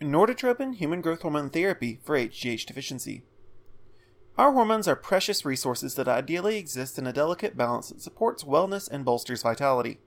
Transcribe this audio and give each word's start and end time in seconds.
Norditropin 0.00 0.76
human 0.76 1.02
growth 1.02 1.20
hormone 1.20 1.50
therapy 1.50 2.00
for 2.02 2.16
HGH 2.16 2.64
deficiency. 2.64 3.22
Our 4.38 4.52
hormones 4.52 4.88
are 4.88 4.96
precious 4.96 5.44
resources 5.44 5.94
that 5.94 6.08
ideally 6.08 6.56
exist 6.56 6.98
in 6.98 7.06
a 7.06 7.12
delicate 7.12 7.54
balance 7.54 7.90
that 7.90 8.00
supports 8.00 8.42
wellness 8.42 8.90
and 8.90 9.04
bolsters 9.04 9.42
vitality. 9.42 9.98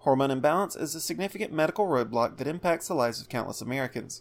Hormone 0.00 0.30
imbalance 0.30 0.76
is 0.76 0.94
a 0.94 1.00
significant 1.00 1.54
medical 1.54 1.86
roadblock 1.86 2.36
that 2.36 2.46
impacts 2.46 2.88
the 2.88 2.94
lives 2.94 3.22
of 3.22 3.30
countless 3.30 3.62
Americans. 3.62 4.20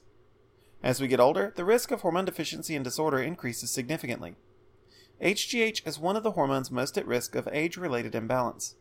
As 0.81 1.01
we 1.01 1.09
get 1.09 1.19
older, 1.19 1.51
the 1.53 1.65
risk 1.65 1.91
of 1.91 1.99
hormone 1.99 2.23
deficiency 2.23 2.73
and 2.73 2.85
disorder 2.85 3.19
increases 3.19 3.71
significantly. 3.71 4.35
HGH 5.21 5.85
is 5.85 5.99
one 5.99 6.15
of 6.15 6.23
the 6.23 6.31
hormones 6.31 6.71
most 6.71 6.97
at 6.97 7.05
risk 7.05 7.35
of 7.35 7.49
age 7.51 7.75
related 7.75 8.15
imbalance. 8.15 8.75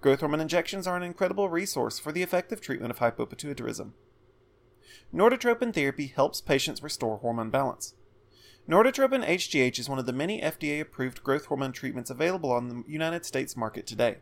Growth 0.00 0.18
hormone 0.18 0.40
injections 0.40 0.88
are 0.88 0.96
an 0.96 1.04
incredible 1.04 1.48
resource 1.48 2.00
for 2.00 2.10
the 2.10 2.24
effective 2.24 2.60
treatment 2.60 2.90
of 2.90 2.98
hypopituitarism. 2.98 3.92
Norditropin 5.14 5.74
therapy 5.74 6.06
helps 6.08 6.40
patients 6.40 6.82
restore 6.82 7.18
hormone 7.18 7.50
balance. 7.50 7.94
Norditropin 8.68 9.26
HGH 9.26 9.78
is 9.78 9.88
one 9.88 9.98
of 9.98 10.04
the 10.04 10.12
many 10.12 10.42
FDA 10.42 10.80
approved 10.80 11.22
growth 11.24 11.46
hormone 11.46 11.72
treatments 11.72 12.10
available 12.10 12.52
on 12.52 12.68
the 12.68 12.84
United 12.86 13.24
States 13.24 13.56
market 13.56 13.86
today. 13.86 14.18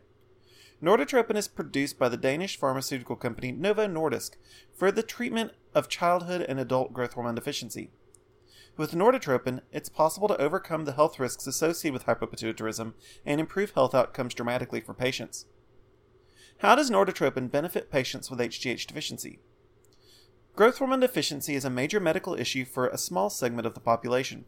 Norditropin 0.81 1.35
is 1.35 1.47
produced 1.47 1.97
by 1.97 2.07
the 2.07 2.17
Danish 2.17 2.57
pharmaceutical 2.57 3.15
company 3.15 3.51
Novo 3.51 3.87
Nordisk 3.87 4.35
for 4.73 4.91
the 4.91 5.03
treatment 5.03 5.51
of 5.73 5.89
childhood 5.89 6.45
and 6.47 6.59
adult 6.59 6.93
growth 6.93 7.13
hormone 7.13 7.35
deficiency. 7.35 7.89
With 8.77 8.91
Norditropin, 8.91 9.61
it's 9.71 9.89
possible 9.89 10.27
to 10.27 10.39
overcome 10.39 10.85
the 10.85 10.93
health 10.93 11.19
risks 11.19 11.47
associated 11.47 11.93
with 11.93 12.05
hypopituitarism 12.05 12.93
and 13.25 13.41
improve 13.41 13.71
health 13.71 13.95
outcomes 13.95 14.35
dramatically 14.35 14.81
for 14.81 14.93
patients. 14.93 15.47
How 16.59 16.75
does 16.75 16.91
Norditropin 16.91 17.51
benefit 17.51 17.91
patients 17.91 18.29
with 18.29 18.39
HGH 18.39 18.85
deficiency? 18.85 19.39
Growth 20.57 20.79
hormone 20.79 21.01
deficiency 21.01 21.53
is 21.53 21.65
a 21.65 21.69
major 21.69 21.99
medical 21.99 22.33
issue 22.33 22.65
for 22.65 22.87
a 22.87 22.97
small 22.97 23.29
segment 23.29 23.67
of 23.67 23.75
the 23.75 23.79
population. 23.79 24.45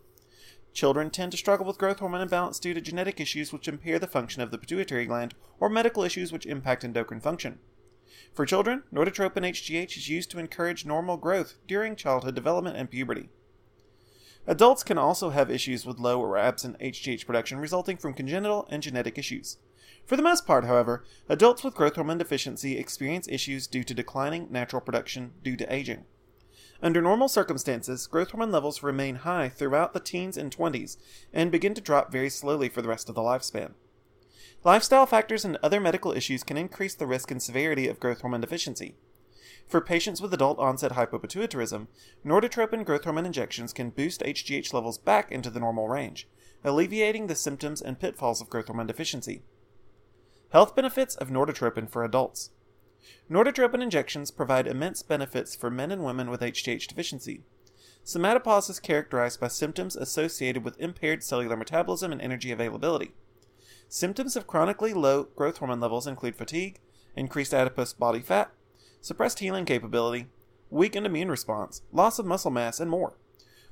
Children 0.73 1.11
tend 1.11 1.31
to 1.33 1.37
struggle 1.37 1.67
with 1.67 1.77
growth 1.77 1.99
hormone 1.99 2.21
imbalance 2.21 2.57
due 2.57 2.73
to 2.73 2.81
genetic 2.81 3.19
issues 3.19 3.53
which 3.53 3.67
impair 3.67 3.99
the 3.99 4.07
function 4.07 4.41
of 4.41 4.49
the 4.49 4.57
pituitary 4.57 5.05
gland 5.05 5.35
or 5.59 5.69
medical 5.69 6.01
issues 6.01 6.31
which 6.31 6.47
impact 6.47 6.83
endocrine 6.83 7.21
function. 7.21 7.59
For 8.33 8.47
children, 8.47 8.81
norditropin 8.91 9.47
HGH 9.47 9.97
is 9.97 10.09
used 10.09 10.31
to 10.31 10.39
encourage 10.39 10.83
normal 10.83 11.15
growth 11.15 11.57
during 11.67 11.95
childhood 11.95 12.33
development 12.33 12.75
and 12.75 12.89
puberty. 12.89 13.29
Adults 14.49 14.81
can 14.81 14.97
also 14.97 15.29
have 15.29 15.51
issues 15.51 15.85
with 15.85 15.99
low 15.99 16.19
or 16.19 16.35
absent 16.35 16.75
HGH 16.79 17.27
production 17.27 17.59
resulting 17.59 17.97
from 17.97 18.15
congenital 18.15 18.67
and 18.71 18.81
genetic 18.81 19.15
issues. 19.19 19.57
For 20.07 20.17
the 20.17 20.23
most 20.23 20.47
part, 20.47 20.65
however, 20.65 21.05
adults 21.29 21.63
with 21.63 21.75
growth 21.75 21.93
hormone 21.93 22.17
deficiency 22.17 22.75
experience 22.75 23.27
issues 23.27 23.67
due 23.67 23.83
to 23.83 23.93
declining 23.93 24.47
natural 24.49 24.81
production 24.81 25.33
due 25.43 25.55
to 25.55 25.71
aging. 25.71 26.05
Under 26.81 26.99
normal 26.99 27.27
circumstances, 27.27 28.07
growth 28.07 28.31
hormone 28.31 28.51
levels 28.51 28.81
remain 28.81 29.17
high 29.17 29.49
throughout 29.49 29.93
the 29.93 29.99
teens 29.99 30.35
and 30.35 30.49
20s 30.49 30.97
and 31.31 31.51
begin 31.51 31.75
to 31.75 31.81
drop 31.81 32.11
very 32.11 32.31
slowly 32.31 32.69
for 32.69 32.81
the 32.81 32.89
rest 32.89 33.07
of 33.07 33.13
the 33.13 33.21
lifespan. 33.21 33.73
Lifestyle 34.63 35.05
factors 35.05 35.45
and 35.45 35.59
other 35.61 35.79
medical 35.79 36.11
issues 36.11 36.43
can 36.43 36.57
increase 36.57 36.95
the 36.95 37.05
risk 37.05 37.29
and 37.29 37.43
severity 37.43 37.87
of 37.87 37.99
growth 37.99 38.21
hormone 38.21 38.41
deficiency. 38.41 38.95
For 39.69 39.81
patients 39.81 40.19
with 40.19 40.33
adult 40.33 40.57
onset 40.57 40.93
hypopituitarism, 40.93 41.87
norditropin 42.25 42.83
growth 42.83 43.03
hormone 43.03 43.27
injections 43.27 43.71
can 43.71 43.91
boost 43.91 44.21
HGH 44.21 44.73
levels 44.73 44.97
back 44.97 45.31
into 45.31 45.51
the 45.51 45.59
normal 45.59 45.87
range, 45.87 46.27
alleviating 46.63 47.27
the 47.27 47.35
symptoms 47.35 47.79
and 47.79 47.99
pitfalls 47.99 48.41
of 48.41 48.49
growth 48.49 48.65
hormone 48.65 48.87
deficiency. 48.87 49.43
Health 50.49 50.75
benefits 50.75 51.15
of 51.15 51.29
norditropin 51.29 51.87
for 51.87 52.03
adults. 52.03 52.49
Norditropin 53.29 53.83
injections 53.83 54.31
provide 54.31 54.65
immense 54.65 55.03
benefits 55.03 55.55
for 55.55 55.69
men 55.69 55.91
and 55.91 56.03
women 56.03 56.31
with 56.31 56.41
HGH 56.41 56.87
deficiency. 56.87 57.43
Somatopause 58.03 58.71
is 58.71 58.79
characterized 58.79 59.39
by 59.39 59.49
symptoms 59.49 59.95
associated 59.95 60.65
with 60.65 60.81
impaired 60.81 61.23
cellular 61.23 61.55
metabolism 61.55 62.11
and 62.11 62.23
energy 62.23 62.51
availability. 62.51 63.11
Symptoms 63.87 64.35
of 64.35 64.47
chronically 64.47 64.93
low 64.93 65.25
growth 65.35 65.59
hormone 65.59 65.79
levels 65.79 66.07
include 66.07 66.35
fatigue, 66.35 66.79
increased 67.15 67.53
adipose 67.53 67.93
body 67.93 68.21
fat, 68.21 68.51
suppressed 69.01 69.39
healing 69.39 69.65
capability, 69.65 70.27
weakened 70.69 71.05
immune 71.05 71.29
response, 71.29 71.81
loss 71.91 72.19
of 72.19 72.25
muscle 72.25 72.51
mass, 72.51 72.79
and 72.79 72.89
more. 72.89 73.17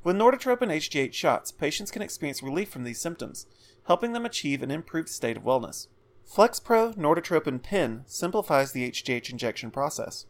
With 0.03 0.15
Norditropin 0.15 0.71
HGH 0.71 1.13
shots, 1.13 1.51
patients 1.51 1.91
can 1.91 2.01
experience 2.01 2.41
relief 2.41 2.69
from 2.69 2.83
these 2.83 3.01
symptoms, 3.01 3.45
helping 3.88 4.13
them 4.13 4.25
achieve 4.25 4.63
an 4.63 4.71
improved 4.71 5.09
state 5.09 5.38
of 5.38 5.43
wellness. 5.43 5.88
FlexPro 6.29 6.95
Norditropin 6.95 7.61
Pen 7.61 8.03
simplifies 8.05 8.71
the 8.71 8.89
HGH 8.89 9.29
injection 9.29 9.71
process. 9.71 10.25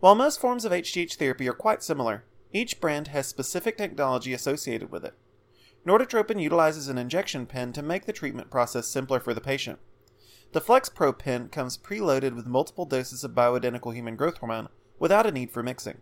While 0.00 0.14
most 0.14 0.40
forms 0.40 0.64
of 0.64 0.72
HGH 0.72 1.16
therapy 1.16 1.48
are 1.48 1.54
quite 1.54 1.82
similar, 1.82 2.24
each 2.52 2.80
brand 2.80 3.08
has 3.08 3.26
specific 3.26 3.76
technology 3.76 4.32
associated 4.32 4.90
with 4.90 5.04
it. 5.04 5.14
Norditropin 5.86 6.40
utilizes 6.40 6.88
an 6.88 6.98
injection 6.98 7.46
pen 7.46 7.72
to 7.72 7.82
make 7.82 8.06
the 8.06 8.12
treatment 8.12 8.50
process 8.50 8.86
simpler 8.86 9.20
for 9.20 9.34
the 9.34 9.40
patient. 9.40 9.78
The 10.56 10.62
FlexPro 10.62 11.18
pen 11.18 11.50
comes 11.50 11.76
preloaded 11.76 12.34
with 12.34 12.46
multiple 12.46 12.86
doses 12.86 13.22
of 13.22 13.32
bioidentical 13.32 13.94
human 13.94 14.16
growth 14.16 14.38
hormone 14.38 14.70
without 14.98 15.26
a 15.26 15.30
need 15.30 15.50
for 15.50 15.62
mixing. 15.62 16.00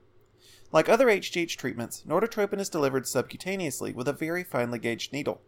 Like 0.70 0.88
other 0.88 1.09
HGH 1.09 1.56
treatments, 1.56 2.04
Norditropin 2.06 2.60
is 2.60 2.69
delivered 2.69 3.03
subcutaneously 3.03 3.92
with 3.97 4.06
a 4.06 4.12
very 4.12 4.44
finely 4.44 4.78
gauged 4.78 5.12
needle. 5.12 5.41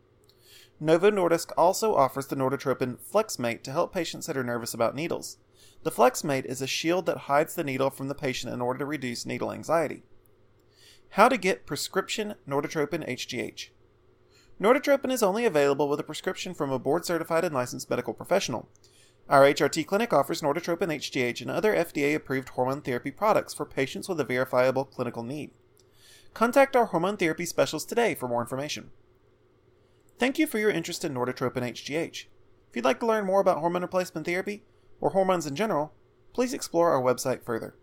Novo 0.80 1.12
Nordisk 1.12 1.52
also 1.56 1.94
offers 1.94 2.26
the 2.26 2.34
Norditropin 2.34 2.96
FlexMate 2.98 3.62
to 3.62 3.70
help 3.70 3.94
patients 3.94 4.26
that 4.26 4.36
are 4.36 4.42
nervous 4.42 4.74
about 4.74 4.96
needles. 4.96 5.38
The 5.84 5.92
FlexMate 5.92 6.44
is 6.44 6.60
a 6.60 6.66
shield 6.66 7.06
that 7.06 7.28
hides 7.28 7.54
the 7.54 7.62
needle 7.62 7.90
from 7.90 8.08
the 8.08 8.14
patient 8.16 8.52
in 8.52 8.60
order 8.60 8.80
to 8.80 8.86
reduce 8.86 9.24
needle 9.24 9.52
anxiety. 9.52 10.02
How 11.10 11.28
to 11.28 11.38
get 11.38 11.64
prescription 11.64 12.34
Norditropin 12.48 13.08
HGH. 13.08 13.68
Norditropin 14.60 15.12
is 15.12 15.22
only 15.22 15.44
available 15.44 15.86
with 15.86 16.00
a 16.00 16.04
prescription 16.04 16.54
from 16.54 16.72
a 16.72 16.78
board 16.78 17.04
certified 17.04 17.44
and 17.44 17.54
licensed 17.54 17.90
medical 17.90 18.14
professional. 18.14 18.68
Our 19.28 19.42
HRT 19.42 19.87
clinic 19.87 20.12
offers 20.12 20.41
Norditropin 20.41 20.94
HGH 20.94 21.41
and 21.41 21.50
other 21.50 21.75
FDA 21.75 22.14
approved 22.14 22.50
hormone 22.50 22.81
therapy 22.81 23.10
products 23.10 23.53
for 23.53 23.66
patients 23.66 24.09
with 24.09 24.20
a 24.20 24.25
verifiable 24.25 24.84
clinical 24.84 25.25
need. 25.25 25.50
Contact 26.32 26.76
our 26.76 26.87
hormone 26.87 27.16
therapy 27.16 27.44
specialist 27.44 27.88
today 27.88 28.15
for 28.15 28.28
more 28.28 28.41
information. 28.41 28.91
Thank 30.20 30.38
you 30.38 30.47
for 30.47 30.60
your 30.60 30.70
interest 30.70 31.04
in 31.04 31.12
Norditropin 31.12 31.62
HGH. 31.62 32.26
If 32.70 32.76
you'd 32.76 32.84
like 32.84 33.00
to 33.00 33.06
learn 33.06 33.26
more 33.26 33.41
about 33.41 33.59
hormone 33.59 33.82
replacement 33.82 34.26
therapy, 34.26 34.62
or 35.00 35.10
hormones 35.10 35.47
in 35.47 35.56
general, 35.56 35.92
please 36.32 36.54
explore 36.54 36.92
our 36.92 37.03
website 37.03 37.42
further. 37.42 37.75